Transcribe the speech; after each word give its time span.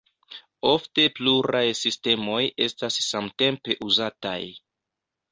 Ofte 0.67 1.03
pluraj 1.17 1.59
sistemoj 1.79 2.39
estas 2.67 2.97
samtempe 3.09 3.77
uzataj. 3.89 4.39